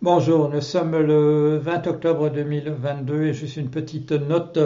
Bonjour, 0.00 0.48
nous 0.48 0.60
sommes 0.60 0.96
le 0.96 1.58
20 1.58 1.88
octobre 1.88 2.30
2022 2.30 3.24
et 3.24 3.34
juste 3.34 3.56
une 3.56 3.68
petite 3.68 4.12
note 4.12 4.56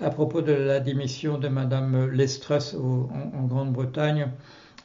à 0.00 0.10
propos 0.10 0.42
de 0.42 0.52
la 0.52 0.78
démission 0.78 1.38
de 1.38 1.48
Madame 1.48 2.08
Lestrus 2.12 2.74
en, 2.74 3.46
Grande-Bretagne. 3.46 4.28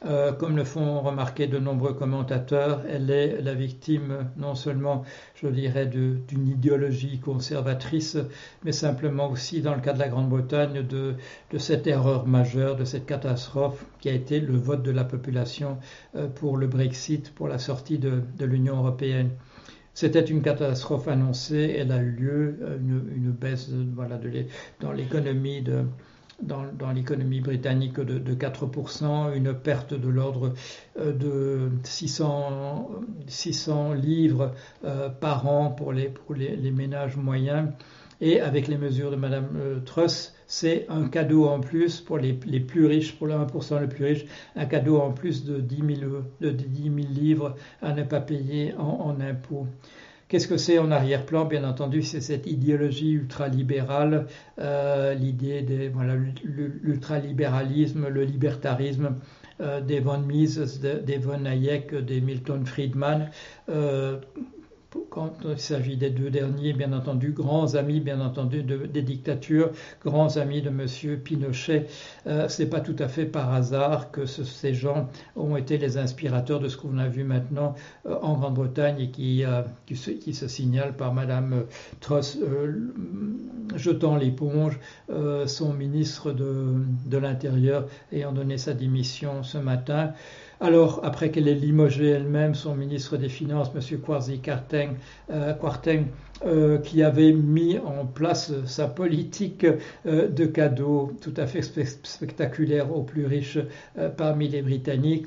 Euh, 0.04 0.32
comme 0.32 0.56
le 0.56 0.64
font 0.64 1.00
remarquer 1.02 1.46
de 1.46 1.60
nombreux 1.60 1.94
commentateurs, 1.94 2.82
elle 2.90 3.12
est 3.12 3.40
la 3.42 3.54
victime 3.54 4.28
non 4.36 4.56
seulement, 4.56 5.04
je 5.36 5.46
dirais, 5.46 5.86
d'une 5.86 6.48
idéologie 6.48 7.20
conservatrice, 7.20 8.18
mais 8.64 8.72
simplement 8.72 9.30
aussi, 9.30 9.62
dans 9.62 9.76
le 9.76 9.80
cas 9.80 9.92
de 9.92 10.00
la 10.00 10.08
Grande-Bretagne, 10.08 10.84
de, 10.84 11.14
cette 11.58 11.86
erreur 11.86 12.26
majeure, 12.26 12.74
de 12.74 12.84
cette 12.84 13.06
catastrophe 13.06 13.84
qui 14.00 14.08
a 14.08 14.12
été 14.12 14.40
le 14.40 14.56
vote 14.56 14.82
de 14.82 14.90
la 14.90 15.04
population 15.04 15.78
euh, 16.16 16.26
pour 16.26 16.56
le 16.56 16.66
Brexit, 16.66 17.32
pour 17.32 17.46
la 17.46 17.60
sortie 17.60 18.00
de 18.00 18.44
l'Union 18.44 18.78
européenne. 18.78 19.30
C'était 19.94 20.22
une 20.22 20.42
catastrophe 20.42 21.08
annoncée. 21.08 21.76
Elle 21.78 21.92
a 21.92 21.98
eu 21.98 22.10
lieu, 22.10 22.58
euh, 22.62 22.78
une, 22.78 23.30
baisse 23.30 23.68
voilà, 23.94 24.18
dans 24.80 24.92
l'économie 24.92 25.64
dans, 26.42 26.90
l'économie 26.92 27.40
britannique 27.40 28.00
de, 28.00 28.34
4%, 28.34 29.36
une 29.36 29.54
perte 29.54 29.94
de 29.94 30.08
l'ordre 30.08 30.54
euh, 30.98 31.12
de 31.12 31.70
600, 31.84 32.90
600 33.28 33.92
livres 33.92 34.52
euh, 34.84 35.08
par 35.08 35.46
an 35.46 35.70
pour 35.70 35.92
les, 35.92 36.08
pour 36.08 36.34
les 36.34 36.70
ménages 36.70 37.16
moyens. 37.16 37.68
Et 38.24 38.40
avec 38.40 38.68
les 38.68 38.78
mesures 38.78 39.10
de 39.10 39.16
Madame 39.16 39.48
euh, 39.56 39.80
Truss, 39.80 40.32
c'est 40.46 40.86
un 40.88 41.08
cadeau 41.08 41.46
en 41.46 41.58
plus 41.58 42.00
pour 42.00 42.18
les, 42.18 42.32
plus 42.32 42.86
riches, 42.86 43.16
pour 43.16 43.26
les 43.26 43.34
1% 43.34 43.80
les 43.80 43.88
plus 43.88 44.04
riches, 44.04 44.26
un 44.54 44.64
cadeau 44.64 45.00
en 45.00 45.10
plus 45.10 45.44
de 45.44 45.58
10 45.60 45.96
000, 45.98 46.12
de 46.40 46.50
10 46.50 46.82
000 46.84 46.96
livres 47.12 47.56
à 47.82 47.92
ne 47.92 48.04
pas 48.04 48.20
payer 48.20 48.74
en, 48.78 49.20
impôts. 49.20 49.66
Qu'est-ce 50.28 50.46
que 50.46 50.56
c'est 50.56 50.78
en 50.78 50.92
arrière-plan? 50.92 51.46
Bien 51.46 51.64
entendu, 51.64 52.04
c'est 52.04 52.20
cette 52.20 52.46
idéologie 52.46 53.10
ultralibérale, 53.10 54.28
euh, 54.60 55.14
l'idée 55.14 55.62
des 55.62 55.88
voilà, 55.88 56.14
l'ultralibéralisme, 56.14 58.06
le 58.06 58.22
libertarisme 58.22 59.16
euh, 59.60 59.80
des 59.80 59.98
von 59.98 60.18
Mises, 60.18 60.80
des 60.80 61.18
von 61.18 61.44
Hayek, 61.44 61.94
des 61.94 62.20
Milton 62.20 62.64
Friedman. 62.64 63.30
Euh, 63.68 64.18
quand 65.12 65.34
il 65.44 65.58
s'agit 65.58 65.98
des 65.98 66.08
deux 66.08 66.30
derniers, 66.30 66.72
bien 66.72 66.94
entendu, 66.94 67.32
grands 67.32 67.74
amis, 67.74 68.00
bien 68.00 68.18
entendu, 68.22 68.62
des 68.62 69.02
dictatures, 69.02 69.70
grands 70.02 70.38
amis 70.38 70.62
de 70.62 70.70
M. 70.70 71.18
Pinochet. 71.18 71.86
Euh, 72.26 72.48
Ce 72.48 72.62
n'est 72.62 72.68
pas 72.68 72.80
tout 72.80 72.96
à 72.98 73.08
fait 73.08 73.26
par 73.26 73.52
hasard 73.52 74.10
que 74.10 74.24
ces 74.24 74.72
gens 74.72 75.10
ont 75.36 75.54
été 75.56 75.76
les 75.76 75.98
inspirateurs 75.98 76.60
de 76.60 76.68
ce 76.68 76.78
qu'on 76.78 76.96
a 76.96 77.08
vu 77.08 77.24
maintenant 77.24 77.74
euh, 78.06 78.16
en 78.22 78.38
Grande-Bretagne 78.38 79.00
et 79.00 79.10
qui, 79.10 79.44
euh, 79.44 79.60
qui, 79.84 79.96
se, 79.96 80.48
signale 80.48 80.96
par 80.96 81.12
Mme 81.12 81.64
Truss 82.00 82.38
jetant 83.74 84.16
l'éponge, 84.16 84.78
son 85.46 85.72
ministre 85.72 86.32
de 86.32 87.16
l'Intérieur 87.18 87.86
ayant 88.12 88.32
donné 88.32 88.56
sa 88.56 88.72
démission 88.72 89.42
ce 89.42 89.58
matin. 89.58 90.12
Alors, 90.64 91.00
après 91.02 91.32
qu'elle 91.32 91.48
ait 91.48 91.56
limogé 91.56 92.06
elle-même 92.06 92.54
son 92.54 92.76
ministre 92.76 93.16
des 93.16 93.28
Finances, 93.28 93.72
M. 93.74 93.98
Kwasi 93.98 94.40
Kwarteng, 94.40 94.94
euh, 95.32 95.54
euh, 96.44 96.78
qui 96.78 97.02
avait 97.02 97.32
mis 97.32 97.80
en 97.80 98.06
place 98.06 98.52
sa 98.64 98.86
politique 98.86 99.66
euh, 100.06 100.28
de 100.28 100.46
cadeaux 100.46 101.10
tout 101.20 101.34
à 101.36 101.48
fait 101.48 101.62
spectaculaire 101.62 102.96
aux 102.96 103.02
plus 103.02 103.26
riches 103.26 103.58
parmi 104.16 104.46
les 104.46 104.62
Britanniques. 104.62 105.26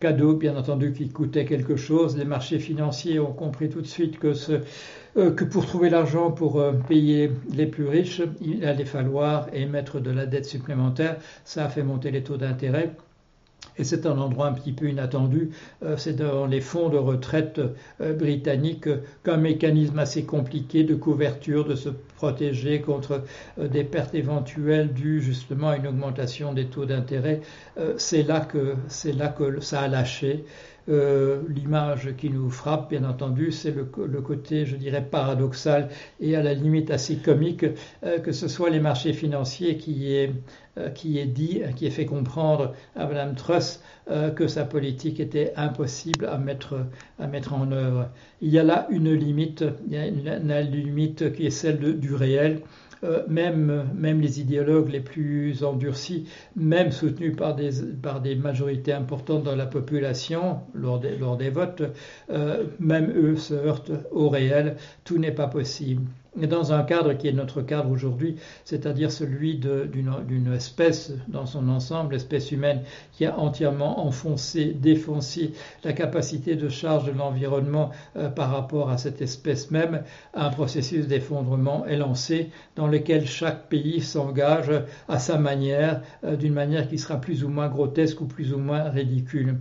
Cadeaux, 0.00 0.34
bien 0.34 0.56
entendu, 0.56 0.92
qui 0.92 1.08
coûtaient 1.08 1.44
quelque 1.44 1.76
chose. 1.76 2.16
Les 2.16 2.24
marchés 2.24 2.58
financiers 2.58 3.20
ont 3.20 3.32
compris 3.32 3.68
tout 3.68 3.80
de 3.80 3.86
suite 3.86 4.18
que, 4.18 4.32
que 5.14 5.44
pour 5.44 5.66
trouver 5.66 5.88
l'argent 5.88 6.32
pour 6.32 6.60
payer 6.88 7.30
les 7.54 7.66
plus 7.66 7.86
riches, 7.86 8.22
il 8.40 8.64
allait 8.64 8.84
falloir 8.84 9.46
émettre 9.54 10.00
de 10.00 10.10
la 10.10 10.26
dette 10.26 10.46
supplémentaire. 10.46 11.18
Ça 11.44 11.64
a 11.64 11.68
fait 11.68 11.84
monter 11.84 12.10
les 12.10 12.24
taux 12.24 12.36
d'intérêt. 12.36 12.90
Et 13.76 13.84
c'est 13.84 14.06
un 14.06 14.18
endroit 14.18 14.46
un 14.46 14.52
petit 14.52 14.72
peu 14.72 14.88
inattendu. 14.88 15.50
Euh, 15.82 15.96
c'est 15.96 16.14
dans 16.16 16.46
les 16.46 16.60
fonds 16.60 16.88
de 16.88 16.96
retraite 16.96 17.60
euh, 18.00 18.12
britanniques 18.14 18.88
qu'un 19.24 19.36
mécanisme 19.36 19.98
assez 19.98 20.24
compliqué 20.24 20.84
de 20.84 20.94
couverture, 20.94 21.64
de 21.64 21.74
se 21.74 21.88
protéger 22.24 22.80
contre 22.80 23.22
euh, 23.58 23.68
des 23.68 23.84
pertes 23.84 24.14
éventuelles 24.14 24.92
dues 24.92 25.20
justement 25.20 25.68
à 25.68 25.76
une 25.76 25.86
augmentation 25.86 26.52
des 26.54 26.66
taux 26.66 26.86
d'intérêt. 26.86 27.40
C'est 27.96 28.22
là 28.22 28.40
que 28.40 28.74
c'est 28.88 29.12
là 29.12 29.28
que 29.28 29.60
ça 29.60 29.80
a 29.80 29.88
lâché. 29.88 30.44
Euh, 30.88 31.40
l'image 31.48 32.14
qui 32.18 32.28
nous 32.28 32.50
frappe, 32.50 32.90
bien 32.90 33.04
entendu, 33.04 33.52
c'est 33.52 33.70
le, 33.70 33.84
côté, 33.84 34.66
je 34.66 34.76
dirais, 34.76 35.02
paradoxal 35.02 35.88
et 36.20 36.36
à 36.36 36.42
la 36.42 36.52
limite 36.52 36.90
assez 36.90 37.16
comique 37.16 37.64
euh, 38.04 38.18
que 38.18 38.32
ce 38.32 38.48
soit 38.48 38.68
les 38.68 38.80
marchés 38.80 39.14
financiers 39.14 39.78
qui 39.78 40.14
aient, 40.14 40.32
euh, 40.76 40.90
qui 40.90 41.18
est 41.18 41.26
dit, 41.26 41.62
qui 41.76 41.86
ait 41.86 41.90
fait 41.90 42.04
comprendre 42.04 42.74
à 42.96 43.06
Mme 43.06 43.34
Truss 43.34 43.80
que 44.36 44.46
sa 44.48 44.64
politique 44.64 45.18
était 45.18 45.52
impossible 45.56 46.26
à 46.26 46.36
mettre, 46.36 46.86
à 47.18 47.26
mettre 47.26 47.54
en 47.54 47.72
œuvre. 47.72 48.10
Il 48.42 48.50
y 48.50 48.58
a 48.58 48.62
là 48.62 48.86
une 48.90 49.12
limite, 49.12 49.64
il 49.86 49.94
y 49.94 49.96
a 49.96 50.06
une, 50.06 50.60
limite 50.70 51.32
qui 51.32 51.46
est 51.46 51.50
celle 51.50 51.98
du 51.98 52.14
réel. 52.14 52.60
Euh, 53.04 53.22
même, 53.28 53.90
même 53.94 54.20
les 54.20 54.40
idéologues 54.40 54.88
les 54.88 55.00
plus 55.00 55.62
endurcis, 55.62 56.26
même 56.56 56.90
soutenus 56.90 57.36
par 57.36 57.54
des, 57.54 57.70
par 58.02 58.22
des 58.22 58.34
majorités 58.34 58.92
importantes 58.94 59.42
dans 59.42 59.56
la 59.56 59.66
population 59.66 60.60
lors 60.72 61.00
des, 61.00 61.16
lors 61.18 61.36
des 61.36 61.50
votes, 61.50 61.82
euh, 62.30 62.64
même 62.78 63.12
eux 63.14 63.36
se 63.36 63.52
heurtent 63.52 63.92
au 64.10 64.30
réel. 64.30 64.76
Tout 65.04 65.18
n'est 65.18 65.32
pas 65.32 65.48
possible 65.48 66.02
dans 66.36 66.72
un 66.72 66.82
cadre 66.82 67.14
qui 67.14 67.28
est 67.28 67.32
notre 67.32 67.62
cadre 67.62 67.90
aujourd'hui, 67.90 68.36
c'est-à-dire 68.64 69.12
celui 69.12 69.56
d'une 69.56 70.52
espèce 70.52 71.12
dans 71.28 71.46
son 71.46 71.68
ensemble, 71.68 72.14
l'espèce 72.14 72.50
humaine, 72.52 72.82
qui 73.12 73.26
a 73.26 73.38
entièrement 73.38 74.06
enfoncé, 74.06 74.66
défoncé 74.66 75.52
la 75.84 75.92
capacité 75.92 76.56
de 76.56 76.68
charge 76.68 77.04
de 77.04 77.12
l'environnement 77.12 77.90
euh, 78.16 78.28
par 78.28 78.50
rapport 78.50 78.90
à 78.90 78.98
cette 78.98 79.22
espèce 79.22 79.70
même, 79.70 80.02
un 80.34 80.50
processus 80.50 81.06
d'effondrement 81.06 81.86
est 81.86 81.96
lancé 81.96 82.50
dans 82.76 82.86
lequel 82.86 83.26
chaque 83.26 83.68
pays 83.68 84.00
s'engage 84.00 84.70
à 85.08 85.18
sa 85.18 85.38
manière, 85.38 86.02
euh, 86.24 86.36
d'une 86.36 86.54
manière 86.54 86.88
qui 86.88 86.98
sera 86.98 87.20
plus 87.20 87.44
ou 87.44 87.48
moins 87.48 87.68
grotesque 87.68 88.20
ou 88.20 88.26
plus 88.26 88.52
ou 88.52 88.58
moins 88.58 88.90
ridicule. 88.90 89.56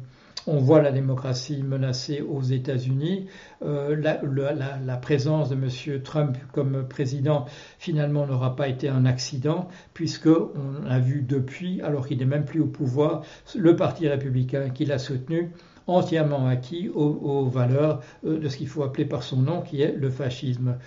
On 0.46 0.58
voit 0.58 0.82
la 0.82 0.92
démocratie 0.92 1.64
menacée 1.64 2.22
aux 2.22 2.42
États-Unis. 2.42 3.28
Euh, 3.64 3.96
la, 3.96 4.98
présence 4.98 5.50
de 5.50 5.56
M. 5.56 6.02
Trump 6.02 6.38
comme 6.52 6.86
président 6.88 7.46
finalement 7.80 8.28
n'aura 8.28 8.56
pas 8.56 8.68
été 8.68 8.90
un 8.90 9.06
accident, 9.06 9.70
puisqu'on 9.94 10.86
a 10.90 11.00
vu 11.00 11.22
depuis, 11.22 11.82
alors 11.82 12.08
qu'il 12.08 12.18
n'est 12.18 12.26
même 12.26 12.44
plus 12.44 12.60
au 12.60 12.68
pouvoir, 12.68 13.24
le 13.56 13.76
Parti 13.78 14.08
républicain 14.10 14.70
qui 14.70 14.84
l'a 14.84 15.00
soutenu 15.00 15.52
entièrement 15.88 16.48
acquis 16.48 16.90
aux 16.90 17.46
valeurs 17.46 18.02
euh, 18.26 18.40
de 18.40 18.48
ce 18.50 18.58
qu'il 18.58 18.68
faut 18.68 18.84
appeler 18.84 19.06
par 19.06 19.24
son 19.24 19.38
nom, 19.38 19.62
qui 19.62 19.82
est 19.82 19.94
le 19.94 20.10
fascisme. 20.10 20.78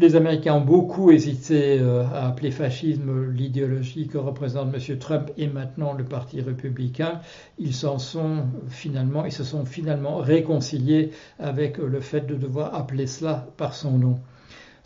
Les 0.00 0.14
Américains 0.14 0.54
ont 0.54 0.60
beaucoup 0.64 1.10
hésité 1.10 1.80
euh, 1.80 2.04
à 2.04 2.28
appeler 2.28 2.52
fascisme 2.52 3.32
l'idéologie 3.32 4.06
que 4.06 4.16
représente 4.16 4.72
M. 4.72 4.98
Trump 5.00 5.32
et 5.36 5.48
maintenant 5.48 5.92
le 5.92 6.04
Parti 6.04 6.40
républicain. 6.40 7.20
Ils 7.58 7.74
s'en 7.74 7.98
sont 7.98 8.44
finalement, 8.68 9.24
ils 9.24 9.32
se 9.32 9.42
sont 9.42 9.64
finalement 9.64 10.18
réconciliés 10.18 11.10
avec 11.40 11.78
le 11.78 12.00
fait 12.00 12.20
de 12.20 12.36
devoir 12.36 12.76
appeler 12.76 13.08
cela 13.08 13.48
par 13.56 13.74
son 13.74 13.98
nom. 13.98 14.20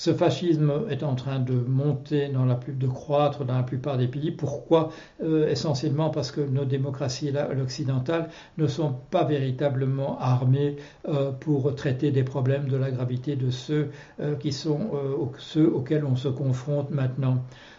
Ce 0.05 0.13
fascisme 0.13 0.73
est 0.91 1.05
en 1.05 1.15
train 1.15 1.39
de 1.39 1.53
monter, 1.53 2.29
de 2.29 2.87
croître 2.89 3.45
dans 3.45 3.55
la 3.55 3.63
plupart 3.63 3.99
des 3.99 4.09
pays. 4.09 4.33
Pourquoi? 4.33 4.91
Euh, 5.23 5.49
Essentiellement 5.49 6.11
parce 6.11 6.33
que 6.33 6.41
nos 6.41 6.65
démocraties 6.65 7.33
occidentales 7.63 8.29
ne 8.59 8.67
sont 8.67 8.97
pas 9.13 9.23
véritablement 9.23 10.19
armées 10.19 10.75
euh, 11.07 11.31
pour 11.31 11.73
traiter 11.77 12.11
des 12.11 12.25
problèmes 12.25 12.67
de 12.67 12.77
la 12.77 12.91
gravité 12.91 13.37
de 13.37 13.51
ceux 13.51 13.91
euh, 14.19 14.35
qui 14.35 14.51
sont 14.51 14.91
ceux 15.39 15.73
auxquels 15.73 16.05
on 16.05 16.17
se 16.17 16.27
confronte 16.27 16.91
maintenant. 16.91 17.37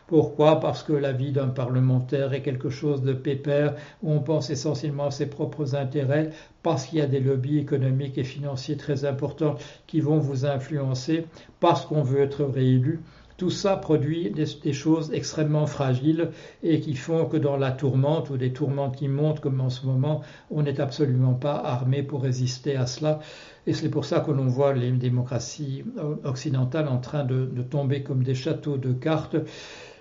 Pourquoi? 0.07 0.59
Parce 0.59 0.83
que 0.83 0.91
la 0.93 1.13
vie 1.13 1.31
d'un 1.31 1.47
parlementaire 1.47 2.33
est 2.33 2.41
quelque 2.41 2.69
chose 2.69 3.03
de 3.03 3.13
pépère, 3.13 3.75
où 4.01 4.11
on 4.11 4.19
pense 4.19 4.49
essentiellement 4.49 5.05
à 5.05 5.11
ses 5.11 5.27
propres 5.27 5.75
intérêts, 5.75 6.31
parce 6.61 6.85
qu'il 6.85 6.99
y 6.99 7.01
a 7.01 7.07
des 7.07 7.21
lobbies 7.21 7.57
économiques 7.57 8.17
et 8.17 8.23
financiers 8.23 8.77
très 8.77 9.05
importants 9.05 9.55
qui 9.87 10.01
vont 10.01 10.19
vous 10.19 10.45
influencer, 10.45 11.25
parce 11.61 11.85
qu'on 11.85 12.03
veut 12.03 12.21
être 12.21 12.43
réélu. 12.43 12.99
Tout 13.37 13.49
ça 13.49 13.77
produit 13.77 14.29
des, 14.29 14.73
choses 14.73 15.11
extrêmement 15.11 15.65
fragiles 15.65 16.29
et 16.61 16.79
qui 16.79 16.95
font 16.95 17.25
que 17.25 17.37
dans 17.37 17.57
la 17.57 17.71
tourmente 17.71 18.29
ou 18.29 18.37
des 18.37 18.53
tourmentes 18.53 18.95
qui 18.95 19.07
montent 19.07 19.39
comme 19.39 19.59
en 19.59 19.69
ce 19.71 19.85
moment, 19.87 20.21
on 20.51 20.61
n'est 20.61 20.79
absolument 20.79 21.33
pas 21.33 21.55
armé 21.55 22.03
pour 22.03 22.21
résister 22.21 22.75
à 22.75 22.85
cela. 22.85 23.19
Et 23.65 23.73
c'est 23.73 23.89
pour 23.89 24.05
ça 24.05 24.19
que 24.19 24.31
l'on 24.31 24.47
voit 24.47 24.73
les 24.73 24.91
démocraties 24.91 25.83
occidentales 26.23 26.87
en 26.87 26.99
train 26.99 27.23
de 27.23 27.63
tomber 27.63 28.03
comme 28.03 28.23
des 28.23 28.35
châteaux 28.35 28.77
de 28.77 28.93
cartes 28.93 29.37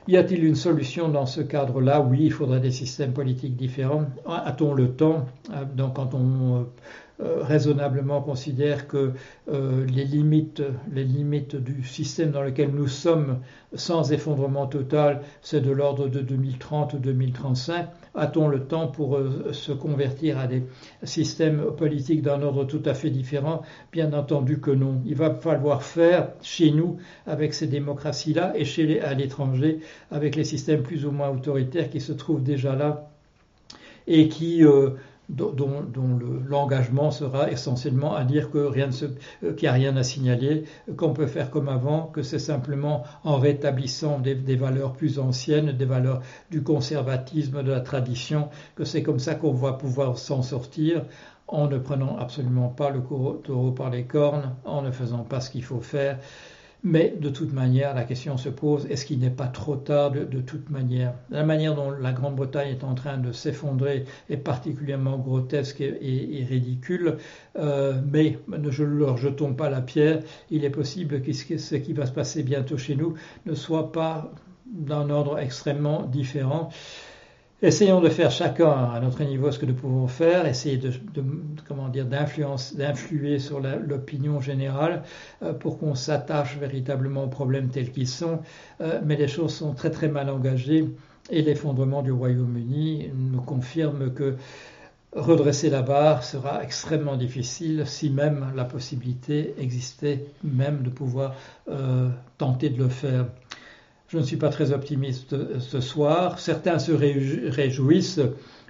Y 0.08 0.16
a-t-il 0.16 0.44
une 0.44 0.56
solution 0.56 1.08
dans 1.08 1.26
ce 1.26 1.40
cadre-là? 1.40 2.00
Oui, 2.00 2.18
il 2.22 2.32
faudrait 2.32 2.60
des 2.60 2.72
systèmes 2.72 3.12
politiques 3.12 3.56
différents. 3.56 4.06
A-t-on 4.26 4.74
le 4.74 4.94
temps? 4.94 5.26
Donc, 5.74 5.94
quand 5.94 6.14
on 6.14 6.60
euh, 6.60 6.64
raisonnablement 7.22 8.20
considère 8.20 8.88
que 8.88 9.12
euh, 9.50 9.86
les, 9.86 10.04
limites, 10.04 10.62
les 10.92 11.04
limites 11.04 11.56
du 11.56 11.84
système 11.84 12.30
dans 12.30 12.42
lequel 12.42 12.70
nous 12.70 12.88
sommes 12.88 13.38
sans 13.74 14.12
effondrement 14.12 14.66
total, 14.66 15.22
c'est 15.40 15.60
de 15.60 15.70
l'ordre 15.70 16.08
de 16.08 16.20
2030 16.20 16.94
ou 16.94 16.98
2035. 16.98 17.88
A-t-on 18.14 18.48
le 18.48 18.64
temps 18.64 18.88
pour 18.88 19.16
euh, 19.16 19.52
se 19.52 19.72
convertir 19.72 20.38
à 20.38 20.46
des 20.46 20.64
systèmes 21.04 21.64
politiques 21.76 22.22
d'un 22.22 22.42
ordre 22.42 22.64
tout 22.64 22.82
à 22.84 22.94
fait 22.94 23.10
différent? 23.10 23.62
Bien 23.92 24.12
entendu 24.12 24.60
que 24.60 24.70
non. 24.70 25.00
Il 25.06 25.14
va 25.14 25.34
falloir 25.34 25.82
faire 25.82 26.28
chez 26.42 26.70
nous 26.70 26.98
avec 27.26 27.54
ces 27.54 27.66
démocraties-là 27.66 28.52
et 28.56 28.64
chez 28.64 29.00
à 29.00 29.14
l'étranger 29.14 29.80
avec 30.10 30.36
les 30.36 30.44
systèmes 30.44 30.82
plus 30.82 31.06
ou 31.06 31.12
moins 31.12 31.30
autoritaires 31.30 31.88
qui 31.88 32.00
se 32.00 32.12
trouvent 32.12 32.42
déjà 32.42 32.74
là 32.74 33.08
et 34.06 34.28
qui 34.28 34.64
dont, 35.32 35.84
l'engagement 36.46 37.10
sera 37.10 37.50
essentiellement 37.50 38.14
à 38.14 38.24
dire 38.24 38.50
que 38.50 38.58
rien 38.58 38.90
euh, 39.42 39.54
qu'il 39.54 39.62
n'y 39.62 39.68
a 39.68 39.72
rien 39.72 39.96
à 39.96 40.02
signaler, 40.02 40.64
qu'on 40.96 41.12
peut 41.12 41.26
faire 41.26 41.50
comme 41.50 41.68
avant, 41.68 42.06
que 42.06 42.22
c'est 42.22 42.38
simplement 42.38 43.04
en 43.24 43.38
rétablissant 43.38 44.18
des, 44.18 44.34
valeurs 44.56 44.92
plus 44.92 45.18
anciennes, 45.18 45.72
des 45.72 45.84
valeurs 45.84 46.20
du 46.50 46.62
conservatisme, 46.62 47.62
de 47.62 47.70
la 47.70 47.80
tradition, 47.80 48.48
que 48.76 48.84
c'est 48.84 49.02
comme 49.02 49.18
ça 49.18 49.34
qu'on 49.34 49.52
va 49.52 49.72
pouvoir 49.72 50.18
s'en 50.18 50.42
sortir 50.42 51.04
en 51.48 51.66
ne 51.66 51.78
prenant 51.78 52.16
absolument 52.18 52.68
pas 52.68 52.90
le 52.90 53.00
taureau 53.00 53.72
par 53.72 53.90
les 53.90 54.04
cornes, 54.04 54.54
en 54.64 54.82
ne 54.82 54.90
faisant 54.90 55.24
pas 55.24 55.40
ce 55.40 55.50
qu'il 55.50 55.64
faut 55.64 55.80
faire, 55.80 56.18
mais 56.84 57.14
de 57.16 57.28
toute 57.28 57.52
manière, 57.52 57.94
la 57.94 58.02
question 58.04 58.36
se 58.36 58.48
pose, 58.48 58.86
est-ce 58.86 59.06
qu'il 59.06 59.20
n'est 59.20 59.30
pas 59.30 59.46
trop 59.46 59.76
tard 59.76 60.10
de, 60.10 60.40
toute 60.40 60.68
manière? 60.68 61.14
La 61.30 61.44
manière 61.44 61.76
dont 61.76 61.90
la 61.90 62.12
Grande-Bretagne 62.12 62.70
est 62.70 62.82
en 62.82 62.94
train 62.94 63.18
de 63.18 63.30
s'effondrer 63.30 64.04
est 64.28 64.36
particulièrement 64.36 65.18
grotesque 65.18 65.80
et, 65.80 66.44
ridicule, 66.48 67.18
euh, 67.56 68.00
mais 68.10 68.38
ne 68.48 68.84
leur 68.84 69.16
jetons 69.16 69.54
pas 69.54 69.70
la 69.70 69.80
pierre. 69.80 70.22
Il 70.50 70.64
est 70.64 70.70
possible 70.70 71.22
que 71.22 71.32
ce 71.32 71.76
qui 71.76 71.92
va 71.92 72.06
se 72.06 72.12
passer 72.12 72.42
bientôt 72.42 72.78
chez 72.78 72.96
nous 72.96 73.14
ne 73.46 73.54
soit 73.54 73.92
pas 73.92 74.32
d'un 74.66 75.08
ordre 75.10 75.38
extrêmement 75.38 76.02
différent. 76.02 76.70
Essayons 77.64 78.00
de 78.00 78.08
faire 78.08 78.32
chacun 78.32 78.70
à 78.70 78.98
notre 78.98 79.22
niveau 79.22 79.52
ce 79.52 79.58
que 79.60 79.66
nous 79.66 79.74
pouvons 79.74 80.08
faire, 80.08 80.46
essayer 80.46 80.78
de, 80.78 80.90
d'influer 82.74 83.38
sur 83.38 83.60
l'opinion 83.60 84.40
générale 84.40 85.04
euh, 85.44 85.52
pour 85.52 85.78
qu'on 85.78 85.94
s'attache 85.94 86.56
véritablement 86.56 87.22
aux 87.22 87.28
problèmes 87.28 87.68
tels 87.68 87.92
qu'ils 87.92 88.08
sont. 88.08 88.40
Euh, 88.80 89.00
mais 89.04 89.14
les 89.14 89.28
choses 89.28 89.54
sont 89.54 89.74
très 89.74 89.90
très 89.90 90.08
mal 90.08 90.28
engagées 90.28 90.90
et 91.30 91.42
l'effondrement 91.42 92.02
du 92.02 92.10
Royaume-Uni 92.10 93.10
nous 93.14 93.42
confirme 93.42 94.12
que 94.12 94.34
redresser 95.14 95.70
la 95.70 95.82
barre 95.82 96.24
sera 96.24 96.64
extrêmement 96.64 97.16
difficile 97.16 97.84
si 97.86 98.10
même 98.10 98.52
la 98.56 98.64
possibilité 98.64 99.54
existait 99.58 100.24
même 100.42 100.82
de 100.82 100.90
pouvoir 100.90 101.36
euh, 101.68 102.08
tenter 102.38 102.70
de 102.70 102.82
le 102.82 102.88
faire. 102.88 103.26
Je 104.12 104.18
ne 104.18 104.24
suis 104.24 104.36
pas 104.36 104.50
très 104.50 104.72
optimiste 104.72 105.32
euh, 105.32 105.58
ce 105.58 105.80
soir. 105.80 106.38
Certains 106.38 106.78
se 106.78 106.92
réjouissent, 106.92 108.20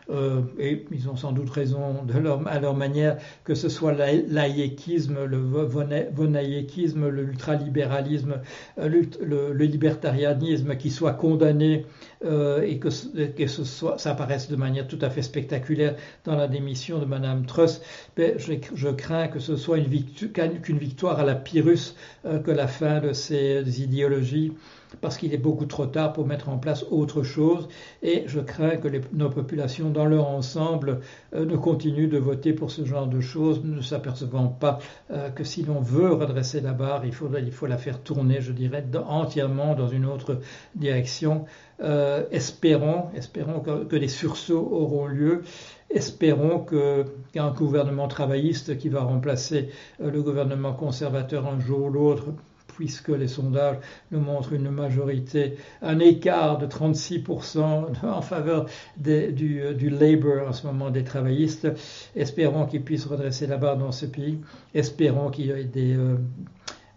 euh, 0.09 0.43
et 0.57 0.87
ils 0.93 1.09
ont 1.09 1.17
sans 1.17 1.33
doute 1.33 1.51
raison 1.51 2.07
à 2.47 2.61
leur 2.61 2.77
manière, 2.77 3.17
que 3.43 3.57
ce 3.57 3.69
soit 3.69 3.93
l'aïéquisme, 3.93 5.25
le 5.25 5.39
vonaïéquisme, 5.39 7.09
l'ultralibéralisme, 7.09 8.37
euh, 8.79 8.87
le, 8.87 9.53
le, 9.53 9.67
libertarianisme 9.67 10.77
qui 10.77 10.91
soit 10.91 11.15
condamné 11.15 11.87
et 12.25 12.79
que, 12.79 12.91
ce 12.91 13.65
soit, 13.65 13.99
ça 13.99 14.13
apparaisse 14.13 14.49
de 14.49 14.55
manière 14.55 14.87
tout 14.87 14.99
à 15.01 15.11
fait 15.11 15.23
spectaculaire 15.23 15.97
dans 16.25 16.37
la 16.37 16.47
démission 16.47 17.01
de 17.01 17.05
Madame 17.05 17.47
Truss. 17.47 17.81
Mais 18.17 18.37
je, 18.39 18.53
je, 18.77 18.89
crains 18.91 19.27
que 19.27 19.41
ce 19.41 19.57
soit 19.57 19.81
qu'une 19.81 20.79
victoire 20.79 21.19
à 21.19 21.25
la 21.25 21.35
Pyrrhus 21.35 21.97
que 22.23 22.51
la 22.53 22.69
fin 22.69 23.01
de 23.01 23.13
ces 23.13 23.83
idéologies 23.83 24.53
parce 25.01 25.17
qu'il 25.17 25.33
est 25.35 25.39
beaucoup 25.39 25.67
trop 25.67 25.87
tard 25.87 26.13
pour 26.13 26.27
mettre 26.27 26.49
en 26.49 26.59
place 26.59 26.85
autre 26.91 27.23
chose 27.23 27.69
et 28.03 28.25
je 28.27 28.41
crains 28.41 28.77
que 28.77 28.89
nos 29.13 29.31
populations 29.31 29.91
dans 29.91 30.05
leur 30.05 30.29
ensemble 30.29 31.01
euh, 31.35 31.45
ne 31.45 31.57
continuent 31.57 32.09
de 32.09 32.19
voter 32.19 32.53
pour 32.53 32.71
ce 32.71 32.85
genre 32.85 33.07
de 33.07 33.21
choses, 33.21 33.63
ne 33.65 33.81
s'apercevant 33.81 34.49
pas 34.49 34.79
euh, 35.11 35.31
que 35.31 35.45
si 35.45 35.63
l'on 35.63 35.81
veut 35.81 36.13
redresser 36.13 36.61
la 36.61 36.73
barre, 36.73 37.05
il 37.05 37.13
faut, 37.13 37.29
la 37.67 37.79
faire 37.79 38.01
tourner, 38.03 38.41
je 38.41 38.53
dirais, 38.53 38.85
entièrement 39.07 39.75
dans 39.75 39.89
une 39.89 40.07
autre 40.07 40.41
direction. 40.75 41.45
Euh, 41.83 42.25
espérons, 42.31 43.07
espérons 43.15 43.61
que, 43.61 43.85
que, 43.85 43.97
les 43.97 44.09
sursauts 44.09 44.69
auront 44.71 45.07
lieu. 45.07 45.43
Espérons 45.91 46.65
qu'un 47.33 47.51
gouvernement 47.51 48.09
travailliste 48.09 48.79
qui 48.79 48.89
va 48.89 49.03
remplacer 49.03 49.69
le 50.01 50.23
gouvernement 50.23 50.73
conservateur 50.73 51.47
un 51.47 51.61
jour 51.61 51.87
ou 51.87 51.91
l'autre 51.91 52.29
puisque 52.75 53.09
les 53.09 53.29
sondages 53.29 53.77
nous 54.11 54.21
montrent 54.21 54.53
une 54.53 54.71
majorité, 54.71 55.57
un 55.83 55.99
écart 55.99 56.59
de 56.59 56.67
36% 56.67 58.05
en 58.05 58.23
faveur 58.23 58.67
du, 58.97 59.91
Labour 59.91 60.49
en 60.49 60.53
ce 60.53 60.67
moment 60.67 60.91
des 60.91 61.05
travaillistes. 61.05 61.69
Espérons 62.17 62.67
qu'ils 62.67 62.83
puissent 62.83 63.07
redresser 63.07 63.47
la 63.47 63.57
barre 63.57 63.77
dans 63.77 63.93
ce 63.93 64.07
pays. 64.07 64.39
Espérons 64.75 65.31
euh, 65.39 66.17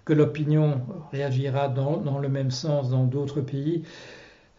que 0.06 0.14
l'opinion 0.14 0.82
réagira 1.12 1.68
dans, 1.68 2.20
le 2.20 2.30
même 2.30 2.52
sens 2.52 2.90
dans 2.90 3.06
d'autres 3.06 3.42
pays. 3.42 3.84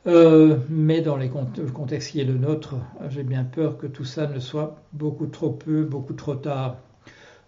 Euh, 0.07 0.59
mais 0.69 1.01
dans 1.01 1.17
les, 1.17 1.29
le 1.29 1.71
contexte 1.73 2.13
qui 2.13 2.21
est 2.21 2.25
le 2.25 2.39
nôtre, 2.39 2.77
j'ai 3.09 3.25
bien 3.25 3.43
peur 3.43 3.77
que 3.77 3.89
tout 3.89 4.05
ça 4.05 4.29
ne 4.29 4.39
soit 4.39 4.77
beaucoup 4.93 5.27
trop 5.27 5.51
peu, 5.51 5.83
beaucoup 5.83 6.15
trop 6.15 6.37
tard. 6.37 6.77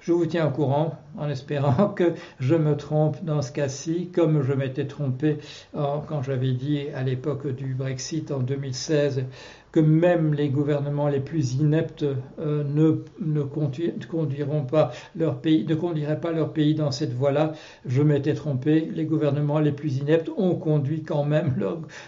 Je 0.01 0.13
vous 0.13 0.27
tiens 0.27 0.47
au 0.47 0.51
courant 0.51 0.99
en 1.17 1.29
espérant 1.29 1.89
que 1.97 2.15
je 2.39 2.55
me 2.55 2.77
trompe 2.77 3.23
dans 3.25 3.43
ce 3.43 3.53
cas-ci, 3.53 4.11
comme 4.15 4.43
je 4.43 4.53
m'étais 4.53 4.87
trompé 4.87 5.39
quand 5.73 6.23
j'avais 6.23 6.53
dit 6.53 6.87
à 6.95 7.03
l'époque 7.03 7.47
du 7.49 7.75
Brexit 7.75 8.31
en 8.31 8.39
2016 8.39 9.25
que 9.73 9.81
même 9.81 10.35
les 10.35 10.49
gouvernements 10.49 11.09
les 11.09 11.21
plus 11.21 11.55
ineptes 11.55 12.05
euh, 12.39 12.65
ne, 12.65 13.43
conduiront 13.43 14.65
pas 14.65 14.93
leur 15.15 15.41
pays, 15.41 15.67
ne 15.67 15.75
conduiraient 15.75 16.21
pas 16.21 16.33
leur 16.33 16.53
pays 16.53 16.75
dans 16.75 16.91
cette 16.91 17.13
voie-là. 17.13 17.53
Je 17.85 18.03
m'étais 18.03 18.35
trompé. 18.35 18.89
Les 18.95 19.05
gouvernements 19.05 19.59
les 19.59 19.73
plus 19.73 19.99
ineptes 19.99 20.31
ont 20.37 20.55
conduit 20.55 21.03
quand 21.03 21.25
même 21.25 21.55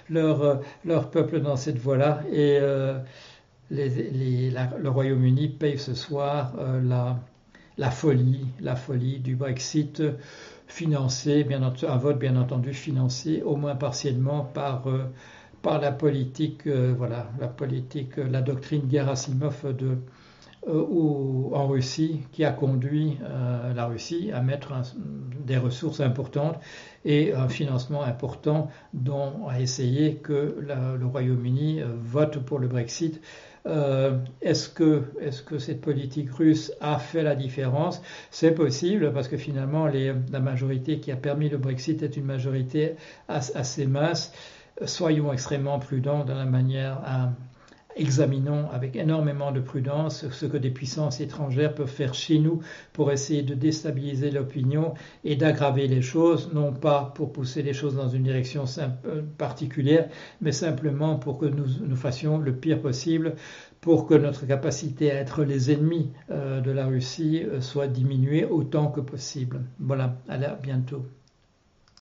leur, 0.09 0.43
euh, 0.43 1.01
peuple 1.13 1.41
dans 1.41 1.57
cette 1.57 1.79
voie-là. 1.79 2.23
Et 2.33 2.59
euh, 2.61 2.99
le 3.71 4.89
Royaume-Uni 4.89 5.49
paye 5.49 5.79
ce 5.79 5.95
soir 5.95 6.55
la, 6.83 7.21
la 7.81 7.91
folie, 7.91 8.47
la 8.61 8.77
folie 8.77 9.21
du 9.21 9.37
Brexit 9.37 10.03
financé, 10.67 11.45
bien 11.45 11.63
un 11.63 11.97
vote 11.97 12.19
bien 12.19 12.37
entendu 12.37 12.75
financé 12.75 13.43
au 13.43 13.57
moins 13.57 13.75
partiellement 13.75 14.45
par, 14.45 14.87
euh, 14.87 15.07
la 15.81 15.91
politique, 15.91 16.67
euh, 16.67 16.93
voilà, 16.97 17.31
la 17.41 17.49
politique, 17.49 18.19
la 18.19 18.43
doctrine 18.43 18.83
Gerasimov 18.91 19.75
de, 19.75 19.97
euh, 20.69 21.55
en 21.55 21.69
Russie 21.69 22.21
qui 22.33 22.45
a 22.45 22.53
conduit 22.53 23.17
la 23.75 23.87
Russie 23.87 24.31
à 24.31 24.43
mettre 24.43 24.75
des 25.47 25.57
ressources 25.57 26.01
importantes 26.01 26.59
et 27.07 27.33
un 27.33 27.49
financement 27.49 28.03
important 28.03 28.69
dont 28.93 29.49
a 29.49 29.59
essayé 29.59 30.17
que 30.17 30.55
le 30.61 31.07
Royaume-Uni 31.07 31.81
vote 32.03 32.41
pour 32.45 32.59
le 32.59 32.69
Brexit 32.69 33.23
euh, 33.67 34.19
est-ce 34.41 34.69
que, 34.69 35.05
est 35.21 35.45
que, 35.45 35.59
cette 35.59 35.81
politique 35.81 36.31
russe 36.33 36.73
a 36.81 36.99
fait 36.99 37.23
la 37.23 37.35
différence? 37.35 38.03
C'est 38.31 38.53
possible 38.53 39.13
parce 39.13 39.29
que 39.29 39.37
finalement 39.37 39.87
la 39.87 40.41
majorité 40.41 41.01
qui 41.01 41.13
a 41.13 41.17
permis 41.17 41.49
le 41.49 41.59
Brexit 41.59 42.03
est 42.03 42.17
une 42.17 42.25
majorité 42.25 42.97
assez 43.29 43.87
mince. 43.87 44.33
Soyons 44.87 45.33
extrêmement 45.33 45.79
prudents 45.79 46.25
dans 46.25 46.37
la 46.37 46.47
manière 46.47 47.01
à, 47.05 47.33
examinons 48.01 48.69
avec 48.71 48.97
énormément 48.97 49.53
de 49.53 49.61
prudence 49.61 50.29
ce 50.31 50.47
que 50.47 50.57
des 50.57 50.71
puissances 50.71 51.21
étrangères 51.21 51.75
peuvent 51.75 51.87
faire 51.87 52.15
chez 52.15 52.39
nous 52.39 52.61
pour 52.93 53.13
essayer 53.13 53.43
de 53.43 53.55
déstabiliser 53.55 54.31
l'opinion 54.31 54.95
et 55.25 55.37
d'aggraver 55.37 55.87
les 55.87 56.03
choses, 56.03 56.51
non 56.53 56.73
pas 56.73 57.13
pour 57.15 57.33
pousser 57.33 57.63
les 57.63 57.75
choses 57.75 57.97
dans 57.97 58.09
une 58.09 58.23
direction 58.23 58.65
euh, 58.79 59.23
particulière, 59.39 60.09
mais 60.41 60.53
simplement 60.53 61.17
pour 61.17 61.39
que 61.39 61.47
nous, 61.47 61.97
fassions 61.97 62.39
le 62.39 62.55
pire 62.55 62.81
possible, 62.81 63.35
pour 63.81 64.07
que 64.07 64.15
notre 64.15 64.47
capacité 64.47 65.11
à 65.11 65.17
être 65.17 65.45
les 65.45 65.71
ennemis 65.71 66.11
euh, 66.31 66.61
de 66.61 66.71
la 66.71 66.87
Russie 66.87 67.43
euh, 67.45 67.61
soit 67.61 67.89
diminuée 67.89 68.45
autant 68.45 68.91
que 68.91 69.01
possible. 69.01 69.61
Voilà, 69.79 70.17
à 70.29 70.39
bientôt. 70.55 71.05